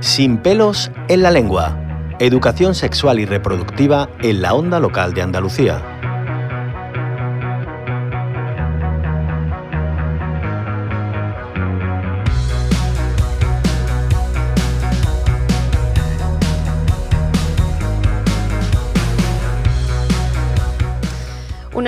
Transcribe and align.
Sin 0.00 0.38
pelos 0.38 0.92
en 1.08 1.22
la 1.22 1.32
lengua. 1.32 1.76
Educación 2.20 2.76
sexual 2.76 3.18
y 3.18 3.26
reproductiva 3.26 4.08
en 4.22 4.42
la 4.42 4.54
onda 4.54 4.78
local 4.78 5.12
de 5.12 5.22
Andalucía. 5.22 5.87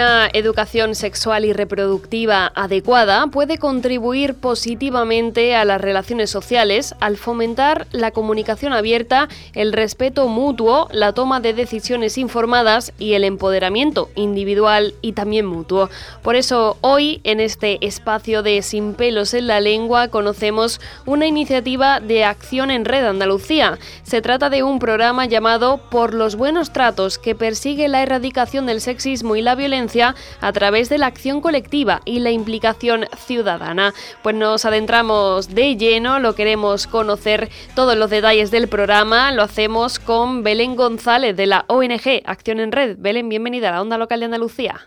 Una 0.00 0.30
educación 0.32 0.94
sexual 0.94 1.44
y 1.44 1.52
reproductiva 1.52 2.50
adecuada 2.54 3.26
puede 3.26 3.58
contribuir 3.58 4.34
positivamente 4.34 5.54
a 5.54 5.66
las 5.66 5.78
relaciones 5.78 6.30
sociales 6.30 6.94
al 7.00 7.18
fomentar 7.18 7.86
la 7.92 8.10
comunicación 8.10 8.72
abierta, 8.72 9.28
el 9.52 9.74
respeto 9.74 10.26
mutuo, 10.26 10.88
la 10.90 11.12
toma 11.12 11.40
de 11.40 11.52
decisiones 11.52 12.16
informadas 12.16 12.94
y 12.98 13.12
el 13.12 13.24
empoderamiento 13.24 14.08
individual 14.14 14.94
y 15.02 15.12
también 15.12 15.44
mutuo. 15.44 15.90
Por 16.22 16.34
eso 16.34 16.78
hoy 16.80 17.20
en 17.24 17.38
este 17.38 17.86
espacio 17.86 18.42
de 18.42 18.62
Sin 18.62 18.94
pelos 18.94 19.34
en 19.34 19.48
la 19.48 19.60
lengua 19.60 20.08
conocemos 20.08 20.80
una 21.04 21.26
iniciativa 21.26 22.00
de 22.00 22.24
acción 22.24 22.70
en 22.70 22.86
red 22.86 23.04
Andalucía. 23.04 23.78
Se 24.02 24.22
trata 24.22 24.48
de 24.48 24.62
un 24.62 24.78
programa 24.78 25.26
llamado 25.26 25.78
Por 25.90 26.14
los 26.14 26.36
buenos 26.36 26.72
tratos 26.72 27.18
que 27.18 27.34
persigue 27.34 27.86
la 27.88 28.02
erradicación 28.02 28.64
del 28.64 28.80
sexismo 28.80 29.36
y 29.36 29.42
la 29.42 29.54
violencia 29.54 29.89
a 29.96 30.52
través 30.52 30.88
de 30.88 30.98
la 30.98 31.06
acción 31.06 31.40
colectiva 31.40 32.00
y 32.04 32.20
la 32.20 32.30
implicación 32.30 33.06
ciudadana. 33.16 33.92
Pues 34.22 34.36
nos 34.36 34.64
adentramos 34.64 35.54
de 35.54 35.76
lleno, 35.76 36.18
lo 36.20 36.34
queremos 36.34 36.86
conocer 36.86 37.48
todos 37.74 37.96
los 37.96 38.10
detalles 38.10 38.50
del 38.50 38.68
programa, 38.68 39.32
lo 39.32 39.42
hacemos 39.42 39.98
con 39.98 40.42
Belén 40.42 40.76
González 40.76 41.36
de 41.36 41.46
la 41.46 41.64
ONG 41.68 42.22
Acción 42.24 42.60
en 42.60 42.72
Red. 42.72 42.96
Belén, 42.98 43.28
bienvenida 43.28 43.70
a 43.70 43.72
la 43.72 43.82
Onda 43.82 43.98
Local 43.98 44.20
de 44.20 44.26
Andalucía. 44.26 44.80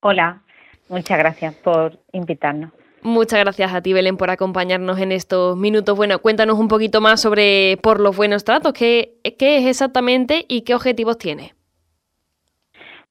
Hola, 0.00 0.42
muchas 0.88 1.18
gracias 1.18 1.54
por 1.54 1.98
invitarnos. 2.12 2.72
Muchas 3.02 3.38
gracias 3.40 3.72
a 3.72 3.80
ti, 3.80 3.92
Belén, 3.92 4.16
por 4.16 4.30
acompañarnos 4.30 4.98
en 4.98 5.12
estos 5.12 5.56
minutos. 5.56 5.96
Bueno, 5.96 6.18
cuéntanos 6.18 6.58
un 6.58 6.68
poquito 6.68 7.00
más 7.00 7.20
sobre 7.20 7.76
Por 7.76 8.00
los 8.00 8.16
Buenos 8.16 8.44
Tratos, 8.44 8.72
qué, 8.72 9.20
qué 9.38 9.58
es 9.58 9.66
exactamente 9.66 10.44
y 10.48 10.62
qué 10.62 10.74
objetivos 10.74 11.16
tiene. 11.18 11.54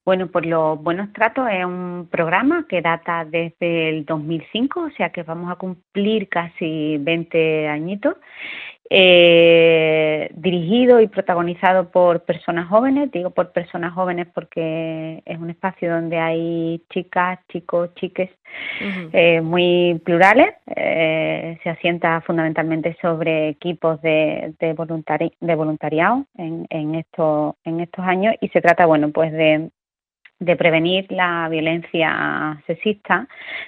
Bueno, 0.07 0.27
por 0.27 0.45
los 0.45 0.81
buenos 0.81 1.11
tratos 1.11 1.49
es 1.51 1.65
un 1.65 2.07
programa 2.09 2.65
que 2.69 2.81
data 2.81 3.25
desde 3.25 3.89
el 3.89 4.05
2005, 4.05 4.79
o 4.79 4.89
sea 4.91 5.09
que 5.09 5.23
vamos 5.23 5.51
a 5.51 5.57
cumplir 5.57 6.29
casi 6.29 6.95
20 6.97 7.67
añitos, 7.67 8.15
eh, 8.89 10.29
dirigido 10.33 11.01
y 11.01 11.07
protagonizado 11.07 11.91
por 11.91 12.23
personas 12.23 12.69
jóvenes, 12.69 13.11
digo 13.11 13.31
por 13.31 13.51
personas 13.51 13.93
jóvenes 13.93 14.27
porque 14.33 15.21
es 15.25 15.37
un 15.39 15.49
espacio 15.49 15.91
donde 15.91 16.17
hay 16.17 16.81
chicas, 16.89 17.39
chicos, 17.51 17.93
chiques 17.95 18.29
eh, 19.11 19.41
muy 19.41 20.01
plurales, 20.05 20.53
eh, 20.67 21.59
se 21.63 21.69
asienta 21.69 22.21
fundamentalmente 22.21 22.95
sobre 23.01 23.49
equipos 23.49 24.01
de, 24.01 24.53
de, 24.57 24.67
de 25.41 25.55
voluntariado 25.55 26.25
en, 26.37 26.65
en, 26.69 26.95
estos, 26.95 27.55
en 27.65 27.81
estos 27.81 28.05
años 28.05 28.35
y 28.39 28.47
se 28.47 28.61
trata, 28.61 28.85
bueno, 28.85 29.11
pues 29.11 29.33
de 29.33 29.69
de 30.39 30.55
prevenir 30.55 31.11
la 31.11 31.47
violencia 31.49 32.61
sexista, 32.67 33.27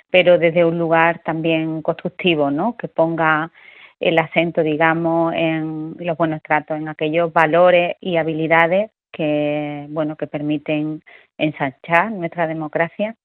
pero 0.10 0.38
desde 0.38 0.66
un 0.66 0.78
lugar 0.78 1.22
también 1.24 1.82
constructivo, 1.82 2.52
¿no? 2.52 2.78
Que 2.78 2.88
ponga 2.88 3.52
el 4.00 4.18
acento, 4.20 4.62
digamos, 4.64 5.34
en 5.36 5.96
los 6.00 6.18
buenos 6.18 6.42
tratos, 6.42 6.78
en 6.78 6.88
aquellos 6.88 7.34
valores 7.34 7.96
y 8.00 8.18
habilidades 8.18 8.92
que, 9.12 9.88
bueno, 9.90 10.16
que 10.16 10.28
permiten 10.28 11.02
ensanchar 11.38 12.12
nuestra 12.12 12.48
democracia 12.48 13.16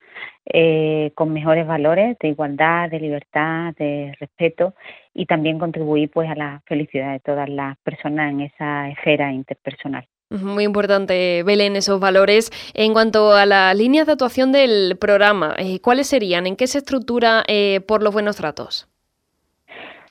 eh, 0.45 1.11
con 1.15 1.33
mejores 1.33 1.67
valores 1.67 2.17
de 2.19 2.29
igualdad, 2.29 2.89
de 2.89 2.99
libertad, 2.99 3.73
de 3.77 4.15
respeto 4.19 4.75
y 5.13 5.25
también 5.25 5.59
contribuir, 5.59 6.09
pues, 6.11 6.29
a 6.29 6.35
la 6.35 6.61
felicidad 6.65 7.13
de 7.13 7.19
todas 7.19 7.49
las 7.49 7.77
personas 7.79 8.31
en 8.31 8.41
esa 8.41 8.89
esfera 8.89 9.31
interpersonal. 9.31 10.07
Muy 10.29 10.63
importante, 10.63 11.43
Belén, 11.43 11.75
esos 11.75 11.99
valores. 11.99 12.51
En 12.73 12.93
cuanto 12.93 13.33
a 13.33 13.45
las 13.45 13.75
líneas 13.75 14.07
de 14.07 14.13
actuación 14.13 14.51
del 14.51 14.97
programa, 14.97 15.55
eh, 15.57 15.79
¿cuáles 15.81 16.07
serían? 16.07 16.47
¿En 16.47 16.55
qué 16.55 16.67
se 16.67 16.79
estructura 16.79 17.43
eh, 17.47 17.81
por 17.87 18.01
los 18.01 18.11
buenos 18.13 18.35
tratos? 18.35 18.87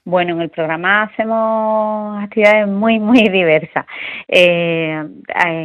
Bueno, 0.06 0.34
en 0.34 0.42
el 0.42 0.50
programa 0.50 1.04
hacemos 1.04 2.22
actividades 2.22 2.68
muy, 2.68 2.98
muy 3.00 3.22
diversas. 3.30 3.86
Eh, 4.28 5.02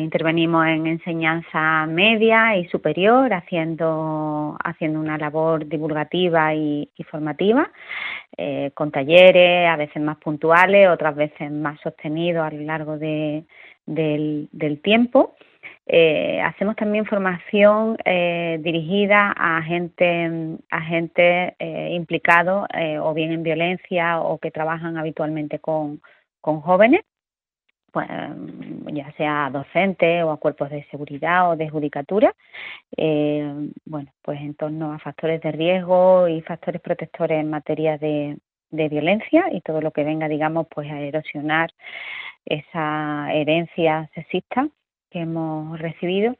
intervenimos 0.01 0.65
en 0.65 0.87
enseñanza 0.87 1.85
media 1.87 2.55
y 2.55 2.65
superior, 2.69 3.33
haciendo, 3.33 4.57
haciendo 4.63 5.01
una 5.01 5.17
labor 5.17 5.67
divulgativa 5.67 6.55
y, 6.55 6.89
formativa, 7.11 7.69
con 8.75 8.91
talleres, 8.91 9.67
a 9.67 9.75
veces 9.75 10.01
más 10.01 10.17
puntuales, 10.17 10.87
otras 10.87 11.15
veces 11.15 11.51
más 11.51 11.77
sostenidos 11.81 12.45
a 12.45 12.51
lo 12.51 12.61
largo 12.61 12.97
de, 12.97 13.43
del 13.85 14.79
tiempo. 14.81 15.35
Eh, 15.91 16.39
hacemos 16.41 16.75
también 16.75 17.05
formación 17.05 17.97
eh, 18.05 18.59
dirigida 18.61 19.33
a 19.35 19.63
gente, 19.63 20.59
a 20.69 20.81
gente 20.81 21.55
eh, 21.57 21.89
implicado 21.93 22.67
o 23.01 23.13
bien 23.15 23.31
en 23.31 23.41
violencia 23.41 24.19
o 24.21 24.37
que 24.37 24.51
trabajan 24.51 24.97
habitualmente 24.97 25.57
con, 25.57 25.99
con 26.41 26.61
jóvenes, 26.61 27.01
pues, 27.91 28.07
ya 28.93 29.11
sea 29.13 29.49
docentes 29.51 30.23
o 30.23 30.29
a 30.29 30.37
cuerpos 30.37 30.69
de 30.69 30.85
seguridad 30.91 31.49
o 31.49 31.55
de 31.55 31.69
judicatura, 31.69 32.35
bueno, 33.85 34.11
pues 34.21 34.39
en 34.41 34.53
torno 34.53 34.93
a 34.93 34.99
factores 34.99 35.41
de 35.41 35.51
riesgo 35.51 36.27
y 36.27 36.41
factores 36.41 36.81
protectores 36.81 37.39
en 37.39 37.49
materia 37.49 37.97
de, 37.97 38.37
de 38.69 38.89
violencia 38.89 39.47
y 39.51 39.61
todo 39.61 39.81
lo 39.81 39.89
que 39.91 40.03
venga, 40.03 40.27
digamos, 40.27 40.67
pues 40.69 40.91
a 40.91 40.99
erosionar 40.99 41.71
esa 42.45 43.33
herencia 43.33 44.07
sexista 44.13 44.69
que 45.09 45.19
hemos 45.19 45.79
recibido. 45.79 46.35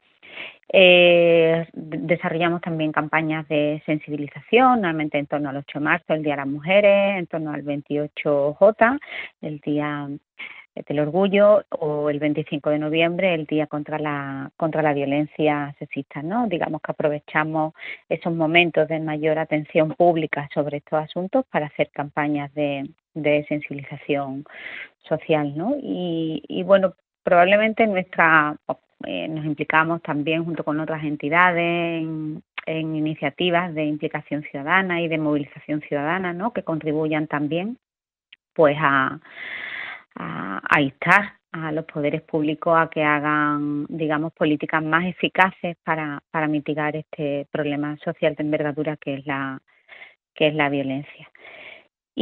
Eh, 0.72 1.66
desarrollamos 1.72 2.60
también 2.60 2.92
campañas 2.92 3.46
de 3.48 3.82
sensibilización, 3.86 4.82
normalmente 4.82 5.18
en 5.18 5.26
torno 5.26 5.48
al 5.48 5.56
8 5.56 5.78
de 5.78 5.84
marzo, 5.84 6.14
el 6.14 6.22
Día 6.22 6.34
de 6.34 6.36
las 6.36 6.46
Mujeres, 6.46 7.18
en 7.18 7.26
torno 7.26 7.52
al 7.52 7.64
28J, 7.64 9.00
el 9.42 9.58
Día 9.60 10.08
del 10.86 11.00
Orgullo, 11.00 11.64
o 11.70 12.08
el 12.08 12.20
25 12.20 12.70
de 12.70 12.78
noviembre, 12.78 13.34
el 13.34 13.46
Día 13.46 13.66
contra 13.66 13.98
la, 13.98 14.50
contra 14.56 14.82
la 14.82 14.94
Violencia 14.94 15.74
Sexista. 15.78 16.22
¿no? 16.22 16.46
Digamos 16.46 16.80
que 16.80 16.92
aprovechamos 16.92 17.74
esos 18.08 18.32
momentos 18.32 18.86
de 18.86 19.00
mayor 19.00 19.38
atención 19.38 19.90
pública 19.94 20.48
sobre 20.54 20.78
estos 20.78 21.00
asuntos 21.00 21.44
para 21.50 21.66
hacer 21.66 21.90
campañas 21.90 22.54
de, 22.54 22.88
de 23.14 23.44
sensibilización 23.48 24.44
social, 25.08 25.56
¿no? 25.56 25.76
Y, 25.82 26.62
bueno, 26.64 26.94
probablemente 27.22 27.86
nuestra 27.86 28.56
eh, 29.06 29.28
nos 29.28 29.44
implicamos 29.44 30.02
también 30.02 30.44
junto 30.44 30.62
con 30.64 30.78
otras 30.80 31.02
entidades 31.04 32.02
en, 32.02 32.42
iniciativas 32.66 33.74
de 33.74 33.84
implicación 33.84 34.42
ciudadana 34.42 35.00
y 35.00 35.08
de 35.08 35.18
movilización 35.18 35.80
ciudadana, 35.82 36.32
¿no? 36.32 36.52
Que 36.52 36.62
contribuyan 36.62 37.26
también, 37.26 37.78
pues, 38.54 38.76
a, 38.78 39.18
a, 40.16 40.60
a 40.68 40.80
instar 40.80 41.40
a 41.52 41.72
los 41.72 41.84
poderes 41.86 42.22
públicos 42.22 42.74
a 42.78 42.88
que 42.90 43.02
hagan, 43.02 43.86
digamos, 43.88 44.32
políticas 44.32 44.82
más 44.82 45.06
eficaces 45.06 45.76
para, 45.82 46.22
para 46.30 46.46
mitigar 46.46 46.94
este 46.94 47.46
problema 47.50 47.96
social 48.04 48.34
de 48.34 48.42
envergadura 48.44 48.96
que 48.96 49.14
es 49.14 49.26
la 49.26 49.60
que 50.34 50.48
es 50.48 50.54
la 50.54 50.68
violencia. 50.68 51.28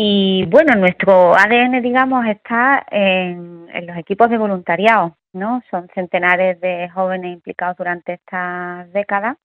Y 0.00 0.46
bueno, 0.46 0.76
nuestro 0.76 1.34
ADN, 1.34 1.82
digamos, 1.82 2.24
está 2.26 2.86
en, 2.88 3.66
los 3.84 3.96
equipos 3.96 4.30
de 4.30 4.38
voluntariado, 4.38 5.16
¿no? 5.32 5.60
Son 5.72 5.88
centenares 5.92 6.60
de 6.60 6.88
jóvenes 6.90 7.32
implicados 7.32 7.76
durante 7.76 8.12
estas 8.12 8.92
décadas 8.92 9.38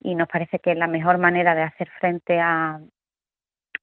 y 0.00 0.14
nos 0.14 0.26
parece 0.26 0.60
que 0.60 0.74
la 0.74 0.86
mejor 0.86 1.18
manera 1.18 1.54
de 1.54 1.60
hacer 1.60 1.90
frente 2.00 2.40
a, 2.40 2.80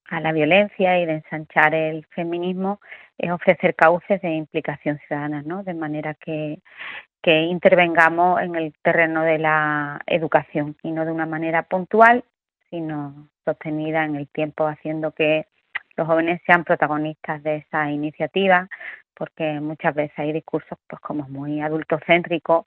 a 0.09 0.19
la 0.19 0.31
violencia 0.31 0.97
y 0.97 1.05
de 1.05 1.13
ensanchar 1.13 1.75
el 1.75 2.07
feminismo 2.07 2.79
es 3.19 3.29
ofrecer 3.29 3.75
cauces 3.75 4.19
de 4.23 4.31
implicación 4.31 4.97
ciudadana, 5.07 5.43
¿no? 5.43 5.61
De 5.61 5.75
manera 5.75 6.15
que, 6.15 6.57
que 7.21 7.41
intervengamos 7.43 8.41
en 8.41 8.55
el 8.55 8.73
terreno 8.81 9.21
de 9.21 9.37
la 9.37 10.01
educación 10.07 10.75
y 10.81 10.89
no 10.91 11.05
de 11.05 11.11
una 11.11 11.27
manera 11.27 11.61
puntual, 11.61 12.23
sino 12.71 13.29
sostenida 13.45 14.05
en 14.05 14.15
el 14.15 14.27
tiempo, 14.27 14.65
haciendo 14.65 15.11
que 15.11 15.45
los 15.95 16.07
jóvenes 16.07 16.41
sean 16.45 16.63
protagonistas 16.63 17.41
de 17.43 17.57
esa 17.57 17.89
iniciativa, 17.91 18.67
porque 19.15 19.59
muchas 19.59 19.95
veces 19.95 20.17
hay 20.17 20.33
discursos 20.33 20.77
pues 20.87 21.01
como 21.01 21.27
muy 21.29 21.61
adultocéntricos 21.61 22.65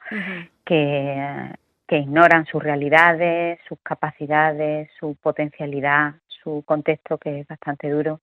que, 0.64 1.52
que 1.86 1.98
ignoran 1.98 2.46
sus 2.46 2.62
realidades, 2.62 3.58
sus 3.68 3.78
capacidades, 3.82 4.88
su 4.98 5.16
potencialidad, 5.16 6.14
su 6.26 6.62
contexto 6.64 7.18
que 7.18 7.40
es 7.40 7.46
bastante 7.46 7.90
duro 7.90 8.20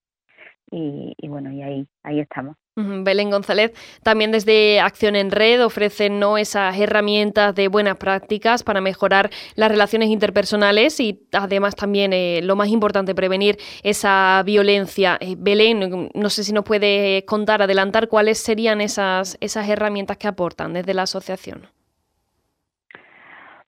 y, 0.71 1.27
bueno, 1.27 1.51
y 1.51 1.61
ahí, 1.61 1.87
ahí 2.03 2.19
estamos. 2.19 2.55
Belén 2.77 3.29
González, 3.29 3.71
también 4.03 4.33
desde 4.33 4.81
Acción 4.81 5.15
en 5.15 5.31
Red 5.31 5.63
ofrecen 5.63 6.19
¿no? 6.19 6.37
esas 6.37 6.77
herramientas 6.77 7.55
de 7.55 7.69
buenas 7.69 7.95
prácticas 7.95 8.63
para 8.63 8.81
mejorar 8.81 9.29
las 9.55 9.71
relaciones 9.71 10.09
interpersonales 10.09 10.99
y 10.99 11.25
además 11.31 11.77
también 11.77 12.11
eh, 12.11 12.41
lo 12.43 12.57
más 12.57 12.67
importante, 12.67 13.15
prevenir 13.15 13.57
esa 13.81 14.43
violencia. 14.45 15.17
Eh, 15.21 15.35
Belén, 15.37 16.09
no 16.13 16.29
sé 16.29 16.43
si 16.43 16.51
nos 16.51 16.65
puede 16.65 17.23
contar, 17.25 17.61
adelantar 17.61 18.09
cuáles 18.09 18.39
serían 18.39 18.81
esas, 18.81 19.37
esas 19.39 19.69
herramientas 19.69 20.17
que 20.17 20.27
aportan 20.27 20.73
desde 20.73 20.93
la 20.93 21.03
asociación. 21.03 21.69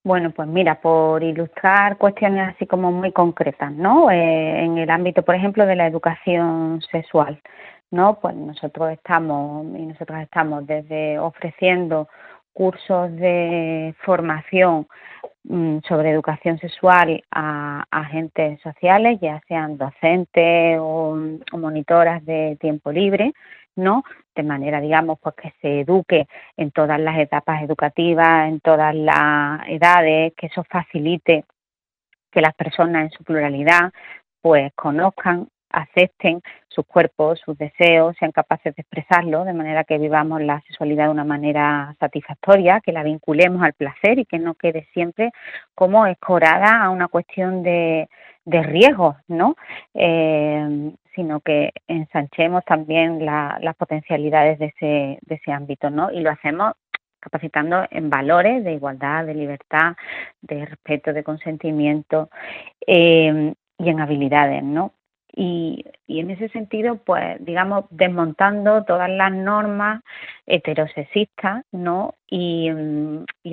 Bueno, 0.07 0.31
pues 0.31 0.47
mira, 0.47 0.79
por 0.79 1.21
ilustrar 1.21 1.97
cuestiones 1.97 2.55
así 2.55 2.65
como 2.65 2.93
muy 2.93 3.11
concretas, 3.11 3.73
¿no? 3.73 4.09
Eh, 4.09 4.63
en 4.63 4.77
el 4.77 4.89
ámbito, 4.89 5.21
por 5.21 5.35
ejemplo, 5.35 5.65
de 5.65 5.75
la 5.75 5.85
educación 5.85 6.81
sexual. 6.89 7.41
¿no? 7.91 8.17
Pues 8.21 8.33
nosotros 8.33 8.91
estamos 8.91 9.65
y 9.77 9.85
nosotras 9.85 10.23
estamos 10.23 10.65
desde 10.65 11.19
ofreciendo 11.19 12.07
cursos 12.53 13.13
de 13.17 13.95
formación 14.05 14.87
sobre 15.87 16.11
educación 16.11 16.59
sexual 16.59 17.23
a 17.31 17.85
agentes 17.89 18.59
sociales, 18.61 19.19
ya 19.21 19.41
sean 19.47 19.77
docentes 19.77 20.77
o, 20.79 21.17
o, 21.51 21.57
monitoras 21.57 22.25
de 22.25 22.57
tiempo 22.59 22.91
libre, 22.91 23.33
¿no? 23.75 24.03
De 24.35 24.43
manera, 24.43 24.81
digamos, 24.81 25.19
pues 25.21 25.35
que 25.35 25.53
se 25.61 25.81
eduque 25.81 26.27
en 26.57 26.71
todas 26.71 26.99
las 26.99 27.17
etapas 27.17 27.63
educativas, 27.63 28.49
en 28.49 28.59
todas 28.59 28.93
las 28.93 29.61
edades, 29.69 30.33
que 30.35 30.47
eso 30.47 30.63
facilite 30.65 31.45
que 32.31 32.41
las 32.41 32.53
personas 32.53 33.03
en 33.03 33.11
su 33.11 33.23
pluralidad 33.23 33.91
pues 34.41 34.71
conozcan 34.75 35.47
acepten 35.69 36.41
sus 36.67 36.85
cuerpos, 36.85 37.39
sus 37.43 37.57
deseos, 37.57 38.15
sean 38.19 38.31
capaces 38.31 38.75
de 38.75 38.81
expresarlo, 38.81 39.43
de 39.45 39.53
manera 39.53 39.83
que 39.83 39.97
vivamos 39.97 40.41
la 40.41 40.61
sexualidad 40.61 41.05
de 41.05 41.11
una 41.11 41.23
manera 41.23 41.95
satisfactoria, 41.99 42.81
que 42.81 42.91
la 42.91 43.03
vinculemos 43.03 43.63
al 43.63 43.73
placer 43.73 44.19
y 44.19 44.25
que 44.25 44.39
no 44.39 44.53
quede 44.53 44.87
siempre 44.93 45.31
como 45.73 46.05
escorada 46.05 46.83
a 46.83 46.89
una 46.89 47.07
cuestión 47.07 47.63
de, 47.63 48.07
de 48.45 48.63
riesgo, 48.63 49.17
¿no? 49.27 49.55
Eh, 49.93 50.91
sino 51.15 51.39
que 51.41 51.73
ensanchemos 51.87 52.63
también 52.63 53.25
las 53.25 53.75
potencialidades 53.75 54.59
de 54.59 54.65
ese, 54.67 55.19
de 55.21 55.35
ese 55.35 55.51
ámbito, 55.51 55.89
¿no? 55.89 56.11
Y 56.11 56.21
lo 56.21 56.29
hacemos 56.29 56.73
capacitando 57.19 57.85
en 57.89 58.09
valores 58.09 58.63
de 58.63 58.73
igualdad, 58.73 59.25
de 59.25 59.33
libertad, 59.33 59.95
de 60.41 60.65
respeto, 60.65 61.11
de 61.11 61.23
consentimiento 61.23 62.29
eh, 62.85 63.53
y 63.79 63.89
en 63.89 63.99
habilidades, 63.99 64.63
¿no? 64.63 64.93
Y, 65.39 65.85
en 66.07 66.31
ese 66.31 66.49
sentido, 66.49 66.97
pues, 66.97 67.37
digamos, 67.45 67.85
desmontando 67.91 68.83
todas 68.85 69.07
las 69.07 69.31
normas 69.31 70.03
heterosexistas, 70.47 71.63
¿no? 71.71 72.15
Y, 72.27 72.69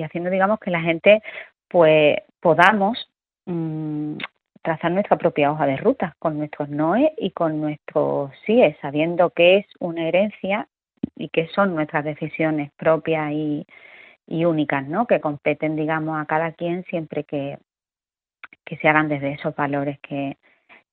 haciendo, 0.03 0.31
digamos, 0.31 0.59
que 0.59 0.71
la 0.71 0.81
gente, 0.81 1.21
pues, 1.67 2.17
podamos 2.39 3.07
mm, 3.45 4.17
trazar 4.63 4.91
nuestra 4.93 5.17
propia 5.17 5.51
hoja 5.51 5.67
de 5.67 5.77
ruta 5.77 6.15
con 6.17 6.39
nuestros 6.39 6.69
noes 6.69 7.11
y 7.17 7.29
con 7.31 7.61
nuestros 7.61 8.31
síes, 8.47 8.75
sabiendo 8.81 9.29
que 9.29 9.57
es 9.57 9.67
una 9.79 10.07
herencia 10.07 10.67
y 11.15 11.29
que 11.29 11.47
son 11.49 11.75
nuestras 11.75 12.03
decisiones 12.03 12.71
propias 12.77 13.31
y, 13.31 13.67
y 14.25 14.45
únicas, 14.45 14.87
¿no? 14.87 15.05
Que 15.05 15.21
competen, 15.21 15.75
digamos, 15.75 16.19
a 16.19 16.25
cada 16.25 16.53
quien 16.53 16.83
siempre 16.85 17.25
que, 17.25 17.59
que 18.65 18.77
se 18.77 18.87
hagan 18.87 19.07
desde 19.07 19.33
esos 19.33 19.55
valores 19.55 19.99
que, 19.99 20.37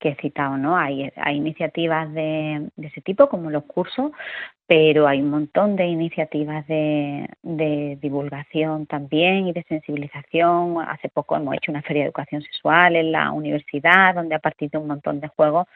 que 0.03 0.09
he 0.09 0.17
citado, 0.17 0.59
¿no? 0.59 0.77
Hay, 0.77 1.13
hay 1.15 1.37
iniciativas 1.37 2.13
de, 2.13 2.69
ese 2.77 3.01
tipo, 3.03 3.29
como 3.29 3.51
los 3.51 3.63
cursos, 3.65 4.11
pero 4.67 5.07
hay 5.07 5.23
un 5.23 5.31
montón 5.31 5.77
de 5.77 5.87
iniciativas 5.87 6.67
de, 6.67 7.29
divulgación 8.03 8.87
también 8.87 9.47
y 9.47 9.53
de 9.53 9.63
sensibilización. 9.63 10.79
Hace 10.81 11.09
poco 11.09 11.37
hemos 11.37 11.55
hecho 11.55 11.71
una 11.71 11.83
feria 11.83 12.03
de 12.03 12.07
educación 12.09 12.43
sexual 12.43 12.97
en 12.97 13.13
la 13.13 13.31
universidad, 13.31 14.17
donde 14.17 14.35
a 14.35 14.41
partir 14.41 14.71
de 14.71 14.79
un 14.79 14.89
montón 14.89 15.21
de 15.21 15.29
juegos, 15.29 15.69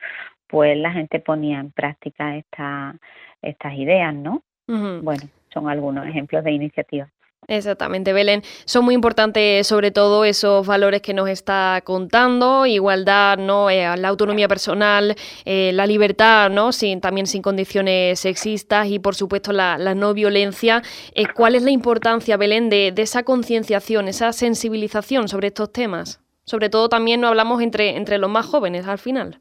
pues 0.48 0.76
la 0.76 0.90
gente 0.90 1.20
ponía 1.20 1.60
en 1.60 1.70
práctica 1.70 2.36
esta, 2.36 2.96
estas 3.42 3.74
ideas, 3.74 4.12
¿no? 4.12 4.42
Bueno, 4.66 5.22
son 5.54 5.68
algunos 5.68 6.04
ejemplos 6.04 6.42
de 6.42 6.50
iniciativas. 6.50 7.12
Exactamente, 7.48 8.12
Belén. 8.12 8.42
Son 8.64 8.84
muy 8.84 8.94
importantes 8.94 9.68
sobre 9.68 9.92
todo 9.92 10.24
esos 10.24 10.66
valores 10.66 11.00
que 11.00 11.14
nos 11.14 11.28
está 11.28 11.80
contando, 11.84 12.66
igualdad, 12.66 13.38
¿no? 13.38 13.70
Eh, 13.70 13.96
la 13.96 14.08
autonomía 14.08 14.48
personal, 14.48 15.14
eh, 15.44 15.70
la 15.72 15.86
libertad, 15.86 16.50
¿no? 16.50 16.72
Sin, 16.72 17.00
también 17.00 17.28
sin 17.28 17.42
condiciones 17.42 18.18
sexistas 18.18 18.88
y 18.88 18.98
por 18.98 19.14
supuesto 19.14 19.52
la, 19.52 19.76
no 19.94 20.12
violencia. 20.12 20.82
Eh, 21.14 21.26
¿Cuál 21.32 21.54
es 21.54 21.62
la 21.62 21.70
importancia, 21.70 22.36
Belén, 22.36 22.68
de, 22.68 22.92
esa 22.96 23.22
concienciación, 23.22 24.08
esa 24.08 24.32
sensibilización 24.32 25.28
sobre 25.28 25.48
estos 25.48 25.72
temas? 25.72 26.20
Sobre 26.44 26.68
todo 26.68 26.88
también 26.88 27.20
no 27.20 27.28
hablamos 27.28 27.62
entre 27.62 28.18
los 28.18 28.30
más 28.30 28.46
jóvenes 28.46 28.88
al 28.88 28.98
final. 28.98 29.40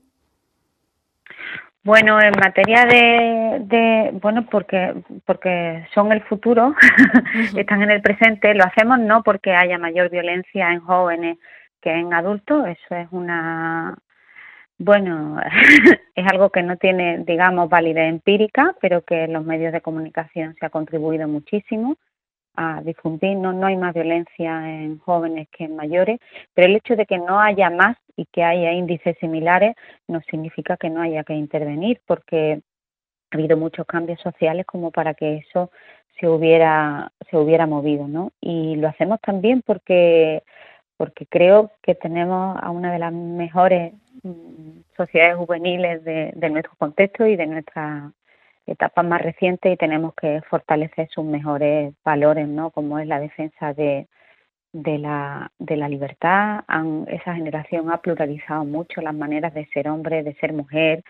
Bueno, 1.85 2.19
en 2.19 2.31
materia 2.31 2.83
de, 2.85 4.09
bueno, 4.19 4.47
porque 4.49 4.95
porque 5.23 5.87
son 5.93 6.11
el 6.11 6.23
futuro, 6.23 6.73
están 7.55 7.83
en 7.83 7.91
el 7.91 8.01
presente, 8.01 8.55
lo 8.55 8.63
hacemos 8.63 8.97
no 8.97 9.21
porque 9.21 9.53
haya 9.53 9.77
mayor 9.77 10.09
violencia 10.09 10.71
en 10.71 10.79
jóvenes 10.79 11.37
que 11.81 11.91
en 11.91 12.11
adultos, 12.11 12.67
eso 12.67 12.95
es 12.95 13.07
una, 13.11 13.95
bueno, 14.79 15.39
es 16.15 16.25
algo 16.27 16.49
que 16.49 16.63
no 16.63 16.77
tiene, 16.77 17.19
digamos, 17.19 17.69
validez 17.69 18.09
empírica, 18.09 18.75
pero 18.81 19.03
que 19.03 19.25
en 19.25 19.33
los 19.33 19.45
medios 19.45 19.71
de 19.71 19.81
comunicación 19.81 20.55
se 20.59 20.65
ha 20.65 20.71
contribuido 20.71 21.27
muchísimo 21.27 21.97
a 22.55 22.81
difundir. 22.81 23.37
No, 23.37 23.53
no 23.53 23.67
hay 23.67 23.77
más 23.77 23.93
violencia 23.93 24.69
en 24.69 24.99
jóvenes 24.99 25.47
que 25.49 25.65
en 25.65 25.75
mayores, 25.75 26.19
pero 26.53 26.67
el 26.67 26.75
hecho 26.75 26.95
de 26.95 27.05
que 27.05 27.17
no 27.17 27.39
haya 27.39 27.69
más 27.69 27.97
y 28.15 28.25
que 28.25 28.43
haya 28.43 28.71
índices 28.73 29.17
similares 29.19 29.75
no 30.07 30.21
significa 30.29 30.77
que 30.77 30.89
no 30.89 31.01
haya 31.01 31.23
que 31.23 31.33
intervenir, 31.33 32.01
porque 32.05 32.61
ha 33.31 33.35
habido 33.35 33.57
muchos 33.57 33.85
cambios 33.85 34.19
sociales 34.21 34.65
como 34.65 34.91
para 34.91 35.13
que 35.13 35.37
eso 35.37 35.71
se 36.19 36.27
hubiera 36.27 37.11
se 37.29 37.37
hubiera 37.37 37.67
movido, 37.67 38.07
¿no? 38.07 38.31
Y 38.41 38.75
lo 38.77 38.87
hacemos 38.87 39.19
también 39.21 39.61
porque 39.65 40.43
porque 40.97 41.25
creo 41.25 41.71
que 41.81 41.95
tenemos 41.95 42.57
a 42.61 42.71
una 42.71 42.91
de 42.93 42.99
las 42.99 43.11
mejores 43.13 43.93
mm, 44.23 44.79
sociedades 44.95 45.35
juveniles 45.37 46.03
de, 46.05 46.31
de 46.35 46.49
nuestro 46.49 46.73
contexto 46.77 47.25
y 47.25 47.35
de 47.35 47.47
nuestra 47.47 48.11
etapas 48.67 49.05
más 49.05 49.21
recientes 49.21 49.73
y 49.73 49.77
tenemos 49.77 50.13
que 50.15 50.41
fortalecer 50.49 51.07
sus 51.09 51.25
mejores 51.25 51.93
valores, 52.03 52.47
¿no? 52.47 52.71
Como 52.71 52.99
es 52.99 53.07
la 53.07 53.19
defensa 53.19 53.73
de, 53.73 54.07
de, 54.73 54.97
la, 54.97 55.51
de 55.57 55.77
la 55.77 55.87
libertad. 55.87 56.63
esa 57.07 57.35
generación 57.35 57.91
ha 57.91 58.01
pluralizado 58.01 58.65
mucho 58.65 59.01
las 59.01 59.15
maneras 59.15 59.53
de 59.53 59.65
ser 59.67 59.87
hombre, 59.87 60.23
de 60.23 60.35
ser 60.35 60.53
mujer. 60.53 61.03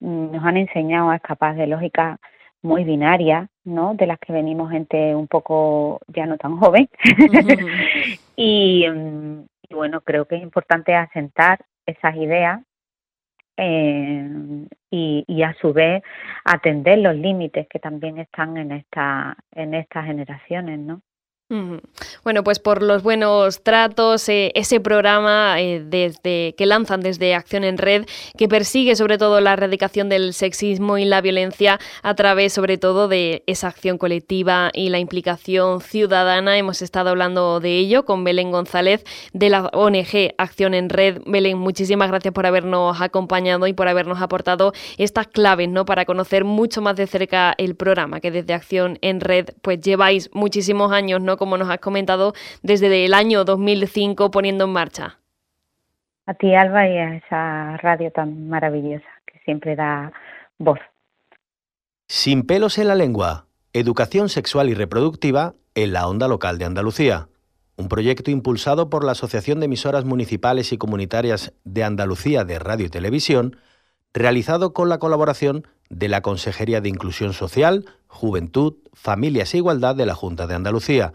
Mm, 0.00 0.32
nos 0.32 0.44
han 0.44 0.56
enseñado 0.56 1.10
a 1.10 1.16
escapar 1.16 1.54
de 1.56 1.66
lógicas 1.66 2.18
muy 2.62 2.82
binarias, 2.84 3.48
¿no? 3.64 3.94
De 3.94 4.06
las 4.06 4.18
que 4.18 4.32
venimos 4.32 4.70
gente 4.70 5.14
un 5.14 5.28
poco 5.28 6.00
ya 6.08 6.26
no 6.26 6.38
tan 6.38 6.56
joven. 6.58 6.88
y, 8.36 8.88
mm, 8.88 9.44
y 9.68 9.74
bueno, 9.74 10.00
creo 10.00 10.26
que 10.26 10.36
es 10.36 10.42
importante 10.42 10.94
asentar 10.94 11.60
esas 11.86 12.16
ideas 12.16 12.60
eh, 13.56 14.28
y, 14.90 15.42
a 15.42 15.54
su 15.60 15.72
vez 15.72 16.02
atender 16.44 16.98
los 16.98 17.16
límites 17.16 17.66
que 17.68 17.78
también 17.78 18.18
están 18.18 18.56
en 18.56 18.72
esta 18.72 19.36
en 19.52 19.74
estas 19.74 20.06
generaciones, 20.06 20.78
¿no? 20.78 21.02
Bueno, 21.50 22.42
pues 22.42 22.58
por 22.58 22.82
los 22.82 23.02
buenos 23.02 23.62
tratos, 23.62 24.30
eh, 24.30 24.50
ese 24.54 24.80
programa 24.80 25.60
eh, 25.60 25.84
desde, 25.84 26.54
que 26.56 26.64
lanzan 26.64 27.02
desde 27.02 27.34
Acción 27.34 27.64
en 27.64 27.76
Red, 27.76 28.06
que 28.38 28.48
persigue 28.48 28.96
sobre 28.96 29.18
todo 29.18 29.42
la 29.42 29.52
erradicación 29.52 30.08
del 30.08 30.32
sexismo 30.32 30.96
y 30.96 31.04
la 31.04 31.20
violencia 31.20 31.78
a 32.02 32.14
través 32.14 32.54
sobre 32.54 32.78
todo 32.78 33.08
de 33.08 33.44
esa 33.46 33.68
acción 33.68 33.98
colectiva 33.98 34.70
y 34.72 34.88
la 34.88 34.98
implicación 34.98 35.82
ciudadana. 35.82 36.56
Hemos 36.56 36.80
estado 36.80 37.10
hablando 37.10 37.60
de 37.60 37.76
ello 37.76 38.06
con 38.06 38.24
Belén 38.24 38.50
González 38.50 39.04
de 39.34 39.50
la 39.50 39.66
ONG 39.74 40.34
Acción 40.38 40.72
en 40.72 40.88
Red. 40.88 41.20
Belén, 41.26 41.58
muchísimas 41.58 42.08
gracias 42.08 42.32
por 42.32 42.46
habernos 42.46 43.02
acompañado 43.02 43.66
y 43.66 43.74
por 43.74 43.86
habernos 43.86 44.22
aportado 44.22 44.72
estas 44.96 45.26
claves 45.26 45.68
¿no? 45.68 45.84
para 45.84 46.06
conocer 46.06 46.44
mucho 46.44 46.80
más 46.80 46.96
de 46.96 47.06
cerca 47.06 47.54
el 47.58 47.76
programa 47.76 48.20
que 48.20 48.30
desde 48.30 48.54
Acción 48.54 48.98
en 49.02 49.20
Red 49.20 49.50
pues 49.60 49.78
lleváis 49.82 50.30
muchísimos 50.32 50.90
años 50.90 51.20
¿no? 51.34 51.36
como 51.36 51.58
nos 51.58 51.68
has 51.68 51.78
comentado, 51.78 52.34
desde 52.62 53.04
el 53.04 53.14
año 53.14 53.44
2005 53.44 54.30
poniendo 54.30 54.64
en 54.64 54.70
marcha. 54.70 55.18
A 56.26 56.34
ti, 56.34 56.54
Alba, 56.54 56.88
y 56.88 56.96
a 56.96 57.16
esa 57.16 57.76
radio 57.78 58.10
tan 58.10 58.48
maravillosa 58.48 59.08
que 59.26 59.38
siempre 59.44 59.76
da 59.76 60.12
voz. 60.58 60.78
Sin 62.08 62.44
pelos 62.44 62.78
en 62.78 62.88
la 62.88 62.94
lengua, 62.94 63.46
educación 63.72 64.28
sexual 64.28 64.68
y 64.70 64.74
reproductiva 64.74 65.54
en 65.74 65.92
la 65.92 66.06
onda 66.06 66.28
local 66.28 66.58
de 66.58 66.64
Andalucía. 66.64 67.28
Un 67.76 67.88
proyecto 67.88 68.30
impulsado 68.30 68.88
por 68.88 69.04
la 69.04 69.12
Asociación 69.12 69.58
de 69.58 69.66
Emisoras 69.66 70.04
Municipales 70.04 70.72
y 70.72 70.78
Comunitarias 70.78 71.52
de 71.64 71.84
Andalucía 71.84 72.44
de 72.44 72.58
Radio 72.58 72.86
y 72.86 72.90
Televisión, 72.90 73.56
realizado 74.12 74.72
con 74.72 74.88
la 74.88 74.98
colaboración 74.98 75.66
de 75.90 76.08
la 76.08 76.22
Consejería 76.22 76.80
de 76.80 76.88
Inclusión 76.88 77.32
Social, 77.32 77.84
Juventud, 78.06 78.74
Familias 78.92 79.52
e 79.54 79.58
Igualdad 79.58 79.96
de 79.96 80.06
la 80.06 80.14
Junta 80.14 80.46
de 80.46 80.54
Andalucía, 80.54 81.14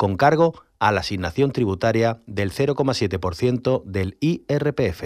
con 0.00 0.16
cargo 0.16 0.54
a 0.78 0.92
la 0.92 1.00
asignación 1.00 1.52
tributaria 1.52 2.22
del 2.26 2.52
0,7% 2.52 3.82
del 3.84 4.16
IRPF. 4.20 4.98